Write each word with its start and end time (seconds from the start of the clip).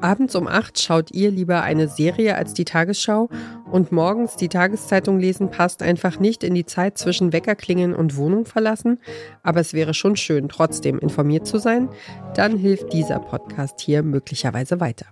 Abends 0.00 0.34
um 0.34 0.48
8 0.48 0.80
schaut 0.80 1.10
ihr 1.12 1.30
lieber 1.30 1.62
eine 1.62 1.86
Serie 1.86 2.34
als 2.34 2.54
die 2.54 2.64
Tagesschau 2.64 3.28
und 3.70 3.92
morgens 3.92 4.36
die 4.36 4.48
Tageszeitung 4.48 5.18
lesen 5.18 5.50
passt 5.50 5.82
einfach 5.82 6.18
nicht 6.18 6.42
in 6.42 6.54
die 6.54 6.64
Zeit 6.64 6.96
zwischen 6.96 7.34
Weckerklingen 7.34 7.94
und 7.94 8.16
Wohnung 8.16 8.46
verlassen, 8.46 8.98
aber 9.42 9.60
es 9.60 9.74
wäre 9.74 9.92
schon 9.92 10.16
schön, 10.16 10.48
trotzdem 10.48 10.98
informiert 10.98 11.46
zu 11.46 11.58
sein, 11.58 11.90
dann 12.34 12.56
hilft 12.56 12.94
dieser 12.94 13.18
Podcast 13.18 13.80
hier 13.80 14.02
möglicherweise 14.02 14.80
weiter. 14.80 15.06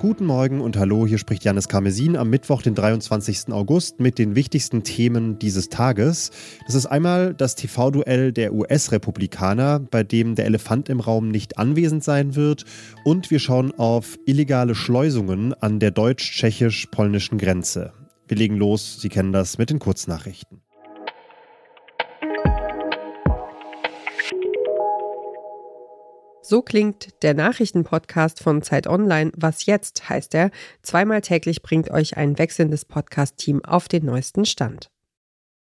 Guten 0.00 0.24
Morgen 0.24 0.62
und 0.62 0.78
hallo, 0.78 1.06
hier 1.06 1.18
spricht 1.18 1.44
Janis 1.44 1.68
Karmesin 1.68 2.16
am 2.16 2.30
Mittwoch, 2.30 2.62
den 2.62 2.74
23. 2.74 3.52
August, 3.52 4.00
mit 4.00 4.18
den 4.18 4.34
wichtigsten 4.34 4.82
Themen 4.82 5.38
dieses 5.38 5.68
Tages. 5.68 6.30
Das 6.64 6.74
ist 6.74 6.86
einmal 6.86 7.34
das 7.34 7.54
TV-Duell 7.54 8.32
der 8.32 8.54
US-Republikaner, 8.54 9.78
bei 9.78 10.02
dem 10.02 10.36
der 10.36 10.46
Elefant 10.46 10.88
im 10.88 11.00
Raum 11.00 11.28
nicht 11.28 11.58
anwesend 11.58 12.02
sein 12.02 12.34
wird. 12.34 12.64
Und 13.04 13.30
wir 13.30 13.40
schauen 13.40 13.74
auf 13.78 14.18
illegale 14.24 14.74
Schleusungen 14.74 15.52
an 15.52 15.80
der 15.80 15.90
deutsch-tschechisch-polnischen 15.90 17.36
Grenze. 17.36 17.92
Wir 18.26 18.38
legen 18.38 18.56
los, 18.56 19.02
Sie 19.02 19.10
kennen 19.10 19.32
das 19.32 19.58
mit 19.58 19.68
den 19.68 19.80
Kurznachrichten. 19.80 20.62
So 26.50 26.62
klingt 26.62 27.22
der 27.22 27.34
Nachrichtenpodcast 27.34 28.42
von 28.42 28.60
Zeit 28.62 28.88
Online. 28.88 29.30
Was 29.36 29.66
jetzt 29.66 30.08
heißt 30.08 30.34
er? 30.34 30.50
Zweimal 30.82 31.20
täglich 31.20 31.62
bringt 31.62 31.92
euch 31.92 32.16
ein 32.16 32.40
wechselndes 32.40 32.84
Podcast-Team 32.84 33.64
auf 33.64 33.86
den 33.86 34.04
neuesten 34.04 34.44
Stand. 34.44 34.90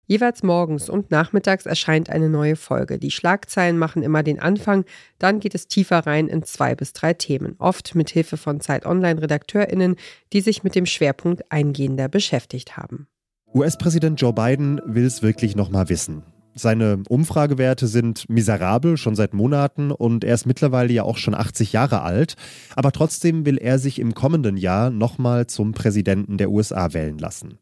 Jeweils 0.06 0.44
morgens 0.44 0.88
und 0.88 1.12
nachmittags 1.12 1.66
erscheint 1.66 2.10
eine 2.10 2.30
neue 2.30 2.56
Folge. 2.56 3.00
Die 3.00 3.12
Schlagzeilen 3.12 3.78
machen 3.78 4.02
immer 4.02 4.24
den 4.24 4.40
Anfang, 4.40 4.86
dann 5.20 5.42
geht 5.42 5.56
es 5.56 5.68
tiefer 5.68 6.08
rein 6.08 6.30
in 6.30 6.44
zwei 6.44 6.74
bis 6.74 6.94
drei 6.94 7.14
Themen, 7.14 7.56
oft 7.60 7.94
mit 7.94 8.10
Hilfe 8.10 8.38
von 8.38 8.62
Zeit 8.62 8.86
Online 8.86 9.22
Redakteurinnen, 9.22 9.98
die 10.32 10.40
sich 10.40 10.64
mit 10.64 10.74
dem 10.74 10.86
Schwerpunkt 10.86 11.52
eingehender 11.52 12.08
beschäftigt 12.08 12.78
haben. 12.78 13.10
US-Präsident 13.54 14.22
Joe 14.22 14.32
Biden 14.32 14.80
will 14.86 15.06
es 15.06 15.22
wirklich 15.22 15.58
noch 15.58 15.70
mal 15.70 15.90
wissen. 15.90 16.24
Seine 16.58 17.04
Umfragewerte 17.08 17.86
sind 17.86 18.28
miserabel 18.30 18.98
schon 18.98 19.16
seit 19.16 19.36
Monaten 19.36 19.92
und 19.92 20.24
er 20.24 20.34
ist 20.34 20.48
mittlerweile 20.48 20.92
ja 20.92 21.04
auch 21.04 21.18
schon 21.18 21.36
80 21.36 21.72
Jahre 21.72 22.02
alt. 22.02 22.36
Aber 22.76 22.92
trotzdem 22.92 23.46
will 23.46 23.58
er 23.58 23.78
sich 23.78 24.00
im 24.00 24.16
kommenden 24.16 24.58
Jahr 24.58 24.90
nochmal 24.90 25.46
zum 25.46 25.74
Präsidenten 25.74 26.38
der 26.38 26.50
USA 26.50 26.94
wählen 26.94 27.20
lassen. 27.20 27.60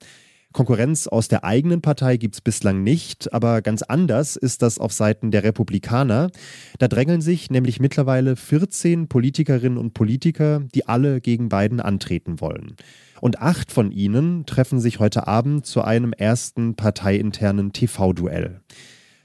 Konkurrenz 0.55 1.07
aus 1.07 1.27
der 1.27 1.43
eigenen 1.43 1.81
Partei 1.81 2.15
gibt 2.15 2.35
es 2.35 2.39
bislang 2.39 2.81
nicht, 2.81 3.33
aber 3.33 3.61
ganz 3.61 3.81
anders 3.81 4.37
ist 4.37 4.61
das 4.61 4.79
auf 4.79 4.93
Seiten 4.93 5.29
der 5.29 5.43
Republikaner. 5.43 6.31
Da 6.79 6.87
drängeln 6.87 7.19
sich 7.19 7.49
nämlich 7.49 7.81
mittlerweile 7.81 8.37
14 8.37 9.09
Politikerinnen 9.09 9.77
und 9.77 9.93
Politiker, 9.93 10.61
die 10.73 10.87
alle 10.87 11.19
gegen 11.19 11.49
Biden 11.49 11.81
antreten 11.81 12.39
wollen. 12.39 12.77
Und 13.19 13.41
acht 13.41 13.69
von 13.69 13.91
ihnen 13.91 14.45
treffen 14.45 14.79
sich 14.79 14.99
heute 14.99 15.27
Abend 15.27 15.65
zu 15.65 15.81
einem 15.81 16.13
ersten 16.13 16.75
parteiinternen 16.75 17.73
TV-Duell. 17.73 18.61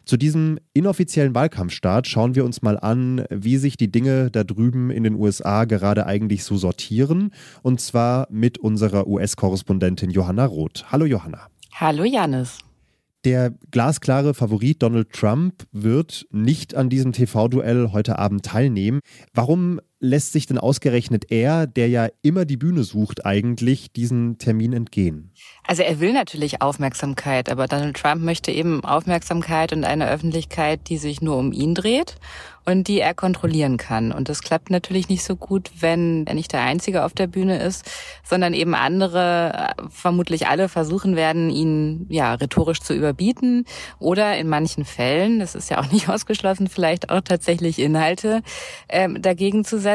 Zu 0.04 0.16
diesem 0.16 0.58
inoffiziellen 0.72 1.34
Wahlkampfstart 1.34 2.06
schauen 2.06 2.34
wir 2.34 2.44
uns 2.44 2.62
mal 2.62 2.78
an, 2.78 3.24
wie 3.30 3.58
sich 3.58 3.76
die 3.76 3.92
Dinge 3.92 4.30
da 4.30 4.44
drüben 4.44 4.90
in 4.90 5.04
den 5.04 5.14
USA 5.14 5.64
gerade 5.64 6.06
eigentlich 6.06 6.44
so 6.44 6.56
sortieren. 6.56 7.32
Und 7.62 7.80
zwar 7.80 8.26
mit 8.30 8.58
unserer 8.58 9.06
US-Korrespondentin 9.06 10.10
Johanna 10.10 10.46
Roth. 10.46 10.86
Hallo 10.90 11.04
Johanna. 11.04 11.46
Hallo 11.72 12.04
Janis. 12.04 12.58
Der 13.24 13.52
glasklare 13.70 14.32
Favorit 14.32 14.82
Donald 14.82 15.12
Trump 15.12 15.66
wird 15.72 16.26
nicht 16.30 16.74
an 16.74 16.88
diesem 16.88 17.12
TV-Duell 17.12 17.92
heute 17.92 18.18
Abend 18.18 18.46
teilnehmen. 18.46 19.00
Warum 19.34 19.78
lässt 20.00 20.32
sich 20.32 20.46
denn 20.46 20.58
ausgerechnet 20.58 21.30
er, 21.30 21.66
der 21.66 21.88
ja 21.88 22.08
immer 22.22 22.46
die 22.46 22.56
Bühne 22.56 22.84
sucht, 22.84 23.26
eigentlich 23.26 23.92
diesen 23.92 24.38
Termin 24.38 24.72
entgehen? 24.72 25.30
Also 25.66 25.82
er 25.82 26.00
will 26.00 26.12
natürlich 26.12 26.62
Aufmerksamkeit, 26.62 27.50
aber 27.50 27.66
Donald 27.66 27.96
Trump 27.96 28.22
möchte 28.22 28.50
eben 28.50 28.82
Aufmerksamkeit 28.84 29.72
und 29.72 29.84
eine 29.84 30.08
Öffentlichkeit, 30.08 30.88
die 30.88 30.96
sich 30.96 31.20
nur 31.20 31.36
um 31.36 31.52
ihn 31.52 31.74
dreht 31.74 32.16
und 32.66 32.88
die 32.88 33.00
er 33.00 33.14
kontrollieren 33.14 33.76
kann. 33.76 34.12
Und 34.12 34.28
das 34.28 34.42
klappt 34.42 34.70
natürlich 34.70 35.08
nicht 35.08 35.24
so 35.24 35.36
gut, 35.36 35.70
wenn 35.80 36.26
er 36.26 36.34
nicht 36.34 36.52
der 36.52 36.62
Einzige 36.62 37.04
auf 37.04 37.12
der 37.12 37.26
Bühne 37.26 37.62
ist, 37.62 37.90
sondern 38.22 38.54
eben 38.54 38.74
andere, 38.74 39.72
vermutlich 39.90 40.46
alle, 40.46 40.68
versuchen 40.68 41.16
werden, 41.16 41.50
ihn 41.50 42.06
ja 42.08 42.34
rhetorisch 42.34 42.80
zu 42.80 42.94
überbieten 42.94 43.64
oder 43.98 44.36
in 44.36 44.48
manchen 44.48 44.84
Fällen, 44.84 45.40
das 45.40 45.54
ist 45.54 45.70
ja 45.70 45.80
auch 45.80 45.90
nicht 45.90 46.08
ausgeschlossen, 46.10 46.68
vielleicht 46.68 47.10
auch 47.10 47.20
tatsächlich 47.20 47.78
Inhalte 47.78 48.42
äh, 48.88 49.08
dagegen 49.18 49.64
zu 49.64 49.78
setzen. 49.78 49.89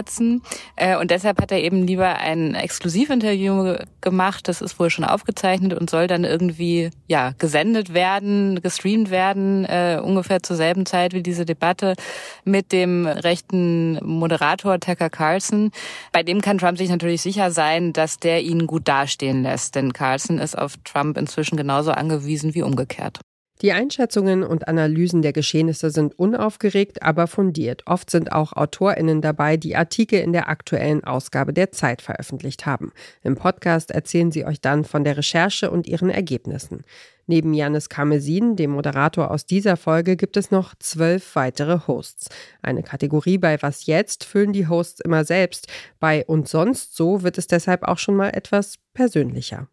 Äh, 0.75 0.97
und 0.97 1.11
deshalb 1.11 1.41
hat 1.41 1.51
er 1.51 1.61
eben 1.63 1.85
lieber 1.85 2.17
ein 2.17 2.55
Exklusivinterview 2.55 3.77
gemacht, 4.01 4.47
das 4.47 4.61
ist 4.61 4.79
wohl 4.79 4.89
schon 4.89 5.05
aufgezeichnet 5.05 5.73
und 5.73 5.89
soll 5.89 6.07
dann 6.07 6.23
irgendwie 6.23 6.89
ja 7.07 7.33
gesendet 7.37 7.93
werden, 7.93 8.61
gestreamt 8.61 9.09
werden, 9.09 9.65
äh, 9.65 9.99
ungefähr 10.03 10.43
zur 10.43 10.55
selben 10.55 10.85
Zeit 10.85 11.13
wie 11.13 11.23
diese 11.23 11.45
Debatte 11.45 11.95
mit 12.43 12.71
dem 12.71 13.05
rechten 13.05 13.99
Moderator 14.05 14.79
Tucker 14.79 15.09
Carlson. 15.09 15.71
Bei 16.11 16.23
dem 16.23 16.41
kann 16.41 16.57
Trump 16.57 16.77
sich 16.77 16.89
natürlich 16.89 17.21
sicher 17.21 17.51
sein, 17.51 17.93
dass 17.93 18.19
der 18.19 18.41
ihn 18.41 18.67
gut 18.67 18.87
dastehen 18.87 19.43
lässt, 19.43 19.75
denn 19.75 19.93
Carlson 19.93 20.39
ist 20.39 20.57
auf 20.57 20.75
Trump 20.83 21.17
inzwischen 21.17 21.57
genauso 21.57 21.91
angewiesen 21.91 22.53
wie 22.53 22.61
umgekehrt. 22.61 23.19
Die 23.61 23.71
Einschätzungen 23.71 24.43
und 24.43 24.67
Analysen 24.67 25.21
der 25.21 25.31
Geschehnisse 25.31 25.89
sind 25.89 26.19
unaufgeregt, 26.19 27.01
aber 27.01 27.25
fundiert. 27.25 27.83
Oft 27.85 28.09
sind 28.09 28.33
auch 28.33 28.51
AutorInnen 28.51 29.21
dabei, 29.21 29.55
die 29.55 29.77
Artikel 29.77 30.19
in 30.19 30.33
der 30.33 30.49
aktuellen 30.49 31.05
Ausgabe 31.05 31.53
der 31.53 31.71
Zeit 31.71 32.01
veröffentlicht 32.01 32.65
haben. 32.65 32.91
Im 33.23 33.35
Podcast 33.35 33.91
erzählen 33.91 34.29
sie 34.29 34.45
euch 34.45 34.59
dann 34.59 34.83
von 34.83 35.05
der 35.05 35.15
Recherche 35.15 35.71
und 35.71 35.87
ihren 35.87 36.09
Ergebnissen. 36.09 36.83
Neben 37.27 37.53
Janis 37.53 37.87
Karmesin, 37.87 38.57
dem 38.57 38.71
Moderator 38.71 39.31
aus 39.31 39.45
dieser 39.45 39.77
Folge, 39.77 40.17
gibt 40.17 40.35
es 40.35 40.51
noch 40.51 40.75
zwölf 40.75 41.35
weitere 41.35 41.79
Hosts. 41.87 42.27
Eine 42.61 42.83
Kategorie 42.83 43.37
bei 43.37 43.61
Was 43.61 43.85
jetzt 43.85 44.25
füllen 44.25 44.51
die 44.51 44.67
Hosts 44.67 44.99
immer 44.99 45.23
selbst. 45.23 45.67
Bei 46.01 46.25
Und 46.25 46.49
sonst 46.49 46.95
so 46.95 47.23
wird 47.23 47.37
es 47.37 47.47
deshalb 47.47 47.83
auch 47.83 47.99
schon 47.99 48.17
mal 48.17 48.29
etwas 48.29 48.75
persönlicher. 48.93 49.69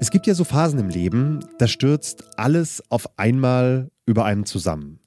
Es 0.00 0.10
gibt 0.10 0.26
ja 0.26 0.34
so 0.34 0.44
Phasen 0.44 0.78
im 0.78 0.88
Leben, 0.88 1.40
da 1.58 1.66
stürzt 1.66 2.24
alles 2.36 2.82
auf 2.90 3.18
einmal 3.18 3.90
über 4.06 4.24
einem 4.24 4.44
zusammen. 4.44 5.00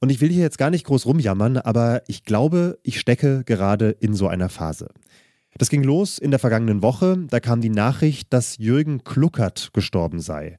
Und 0.00 0.10
ich 0.10 0.20
will 0.20 0.28
hier 0.28 0.42
jetzt 0.42 0.58
gar 0.58 0.70
nicht 0.70 0.84
groß 0.86 1.06
rumjammern, 1.06 1.56
aber 1.56 2.02
ich 2.06 2.24
glaube, 2.24 2.78
ich 2.82 3.00
stecke 3.00 3.44
gerade 3.44 3.90
in 3.90 4.14
so 4.14 4.28
einer 4.28 4.48
Phase. 4.48 4.88
Das 5.58 5.70
ging 5.70 5.82
los 5.82 6.18
in 6.18 6.30
der 6.30 6.38
vergangenen 6.38 6.82
Woche, 6.82 7.24
da 7.28 7.40
kam 7.40 7.60
die 7.62 7.70
Nachricht, 7.70 8.32
dass 8.32 8.58
Jürgen 8.58 9.04
Kluckert 9.04 9.70
gestorben 9.72 10.20
sei. 10.20 10.58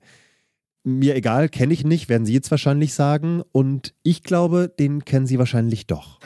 Mir 0.83 1.15
egal, 1.15 1.49
kenne 1.49 1.73
ich 1.73 1.83
nicht, 1.83 2.09
werden 2.09 2.25
Sie 2.25 2.33
jetzt 2.33 2.49
wahrscheinlich 2.49 2.93
sagen. 2.93 3.43
Und 3.51 3.93
ich 4.03 4.23
glaube, 4.23 4.73
den 4.79 5.05
kennen 5.05 5.27
Sie 5.27 5.37
wahrscheinlich 5.37 5.85
doch. 5.85 6.19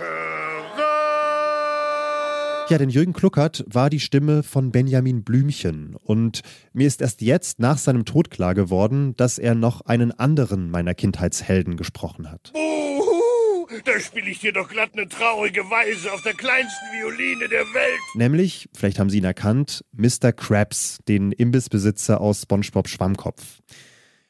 Ja, 2.72 2.78
denn 2.78 2.90
Jürgen 2.90 3.12
Kluckert 3.12 3.66
war 3.68 3.90
die 3.90 4.00
Stimme 4.00 4.44
von 4.44 4.72
Benjamin 4.72 5.26
Blümchen. 5.26 5.98
Und 5.98 6.40
mir 6.72 6.88
ist 6.88 7.02
erst 7.02 7.22
jetzt 7.22 7.60
nach 7.60 7.78
seinem 7.78 8.06
Tod 8.06 8.32
klar 8.32 8.54
geworden, 8.56 9.14
dass 9.18 9.40
er 9.40 9.56
noch 9.56 9.82
einen 9.82 10.18
anderen 10.18 10.72
meiner 10.72 10.94
Kindheitshelden 10.94 11.76
gesprochen 11.76 12.32
hat. 12.32 12.54
Uhu, 12.56 13.68
da 13.84 14.00
spiele 14.00 14.30
ich 14.30 14.40
dir 14.40 14.54
doch 14.54 14.70
glatt 14.70 14.92
eine 14.94 15.10
traurige 15.10 15.70
Weise 15.70 16.14
auf 16.14 16.22
der 16.24 16.34
kleinsten 16.34 16.86
Violine 16.94 17.50
der 17.50 17.66
Welt. 17.74 18.00
Nämlich, 18.14 18.70
vielleicht 18.74 19.00
haben 19.00 19.10
Sie 19.10 19.18
ihn 19.18 19.26
erkannt, 19.26 19.84
Mr. 19.92 20.32
Krabs, 20.32 21.00
den 21.10 21.34
Imbissbesitzer 21.34 22.22
aus 22.22 22.44
SpongeBob 22.44 22.88
Schwammkopf. 22.88 23.60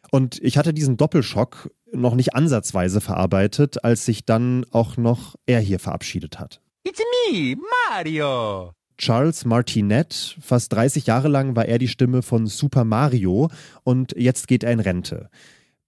Und 0.10 0.40
ich 0.42 0.58
hatte 0.58 0.74
diesen 0.74 0.98
Doppelschock 0.98 1.70
noch 1.94 2.16
nicht 2.16 2.34
ansatzweise 2.34 3.02
verarbeitet, 3.02 3.84
als 3.84 4.04
sich 4.04 4.26
dann 4.26 4.66
auch 4.72 4.98
noch 4.98 5.36
er 5.46 5.60
hier 5.60 5.78
verabschiedet 5.78 6.40
hat. 6.40 6.60
It's 6.84 7.00
me, 7.30 7.56
Mario. 7.90 8.74
Charles 8.98 9.46
Martinet, 9.46 10.36
fast 10.42 10.74
30 10.74 11.06
Jahre 11.06 11.28
lang 11.28 11.56
war 11.56 11.66
er 11.66 11.78
die 11.78 11.88
Stimme 11.88 12.24
von 12.24 12.48
Super 12.48 12.86
Mario 12.86 13.50
und 13.84 14.14
jetzt 14.18 14.48
geht 14.48 14.64
er 14.64 14.72
in 14.72 14.80
Rente. 14.80 15.30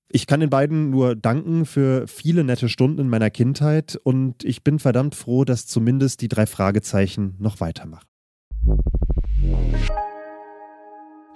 Ich 0.10 0.28
kann 0.28 0.40
den 0.40 0.52
beiden 0.52 0.92
nur 0.92 1.16
danken 1.16 1.66
für 1.66 2.08
viele 2.08 2.44
nette 2.44 2.70
Stunden 2.70 3.02
in 3.02 3.10
meiner 3.10 3.32
Kindheit 3.32 4.00
und 4.04 4.44
ich 4.44 4.64
bin 4.64 4.78
verdammt 4.78 5.16
froh, 5.16 5.46
dass 5.46 5.66
zumindest 5.66 6.22
die 6.22 6.28
drei 6.28 6.46
Fragezeichen 6.46 7.36
noch 7.40 7.60
weitermachen. 7.60 8.08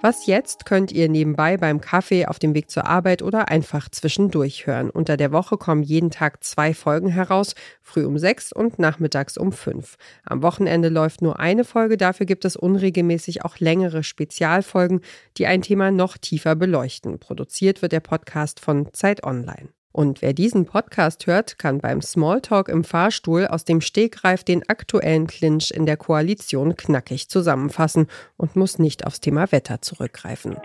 Was 0.00 0.26
jetzt 0.26 0.64
könnt 0.64 0.92
ihr 0.92 1.08
nebenbei 1.08 1.56
beim 1.56 1.80
Kaffee, 1.80 2.26
auf 2.26 2.38
dem 2.38 2.54
Weg 2.54 2.70
zur 2.70 2.86
Arbeit 2.86 3.20
oder 3.20 3.48
einfach 3.48 3.88
zwischendurch 3.88 4.64
hören. 4.68 4.90
Unter 4.90 5.16
der 5.16 5.32
Woche 5.32 5.56
kommen 5.56 5.82
jeden 5.82 6.12
Tag 6.12 6.44
zwei 6.44 6.72
Folgen 6.72 7.08
heraus, 7.08 7.56
früh 7.82 8.04
um 8.06 8.16
sechs 8.16 8.52
und 8.52 8.78
nachmittags 8.78 9.36
um 9.36 9.50
fünf. 9.50 9.96
Am 10.22 10.40
Wochenende 10.42 10.88
läuft 10.88 11.20
nur 11.20 11.40
eine 11.40 11.64
Folge, 11.64 11.96
dafür 11.96 12.26
gibt 12.26 12.44
es 12.44 12.54
unregelmäßig 12.54 13.44
auch 13.44 13.58
längere 13.58 14.04
Spezialfolgen, 14.04 15.00
die 15.36 15.46
ein 15.46 15.62
Thema 15.62 15.90
noch 15.90 16.16
tiefer 16.16 16.54
beleuchten. 16.54 17.18
Produziert 17.18 17.82
wird 17.82 17.90
der 17.90 17.98
Podcast 17.98 18.60
von 18.60 18.92
Zeit 18.92 19.24
Online. 19.24 19.70
Und 19.98 20.22
wer 20.22 20.32
diesen 20.32 20.64
Podcast 20.64 21.26
hört, 21.26 21.58
kann 21.58 21.80
beim 21.80 22.02
Smalltalk 22.02 22.68
im 22.68 22.84
Fahrstuhl 22.84 23.48
aus 23.48 23.64
dem 23.64 23.80
Stegreif 23.80 24.44
den 24.44 24.62
aktuellen 24.68 25.26
Clinch 25.26 25.72
in 25.72 25.86
der 25.86 25.96
Koalition 25.96 26.76
knackig 26.76 27.28
zusammenfassen 27.28 28.06
und 28.36 28.54
muss 28.54 28.78
nicht 28.78 29.08
aufs 29.08 29.18
Thema 29.18 29.50
Wetter 29.50 29.82
zurückgreifen. 29.82 30.56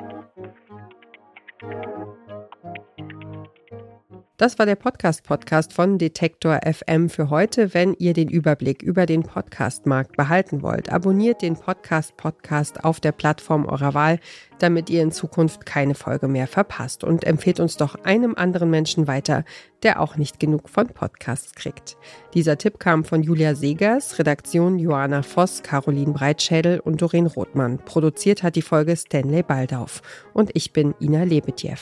Das 4.43 4.59
war 4.59 4.65
der 4.65 4.75
Podcast-Podcast 4.75 5.71
von 5.71 5.97
Detektor 5.97 6.59
FM 6.69 7.09
für 7.09 7.29
heute. 7.29 7.73
Wenn 7.73 7.93
ihr 7.93 8.11
den 8.11 8.27
Überblick 8.27 8.83
über 8.83 9.05
den 9.05 9.23
Podcast-Markt 9.23 10.17
behalten 10.17 10.61
wollt, 10.61 10.91
abonniert 10.91 11.41
den 11.41 11.55
Podcast-Podcast 11.55 12.83
auf 12.83 12.99
der 12.99 13.13
Plattform 13.13 13.65
eurer 13.65 13.93
Wahl, 13.93 14.19
damit 14.59 14.89
ihr 14.89 15.01
in 15.01 15.13
Zukunft 15.13 15.65
keine 15.65 15.95
Folge 15.95 16.27
mehr 16.27 16.47
verpasst 16.47 17.05
und 17.05 17.23
empfehlt 17.23 17.61
uns 17.61 17.77
doch 17.77 17.95
einem 18.03 18.35
anderen 18.35 18.69
Menschen 18.69 19.07
weiter, 19.07 19.45
der 19.81 20.01
auch 20.01 20.17
nicht 20.17 20.41
genug 20.41 20.69
von 20.69 20.87
Podcasts 20.87 21.53
kriegt. 21.53 21.95
Dieser 22.33 22.57
Tipp 22.57 22.79
kam 22.79 23.05
von 23.05 23.23
Julia 23.23 23.55
Segers, 23.55 24.19
Redaktion 24.19 24.77
Joanna 24.77 25.23
Voss, 25.23 25.63
Caroline 25.63 26.11
Breitschädel 26.11 26.79
und 26.81 27.01
Doreen 27.01 27.27
Rothmann. 27.27 27.77
Produziert 27.77 28.43
hat 28.43 28.57
die 28.57 28.61
Folge 28.61 28.95
Stanley 28.95 29.43
Baldauf. 29.43 30.01
Und 30.33 30.51
ich 30.53 30.73
bin 30.73 30.95
Ina 30.99 31.23
Lebetjew. 31.23 31.79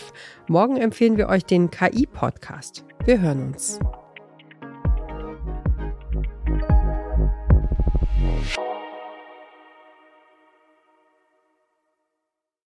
Morgen 0.48 0.78
empfehlen 0.78 1.18
wir 1.18 1.30
euch 1.30 1.46
den 1.46 1.72
KI-Podcast. 1.72 2.51
Wir 3.06 3.20
hören 3.20 3.54
uns. 3.54 3.80